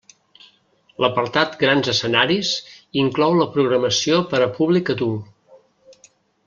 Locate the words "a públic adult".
4.47-6.09